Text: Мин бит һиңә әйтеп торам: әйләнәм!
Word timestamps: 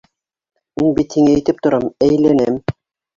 Мин 0.79 0.95
бит 0.99 1.13
һиңә 1.17 1.35
әйтеп 1.39 1.59
торам: 1.67 1.85
әйләнәм! 2.07 2.59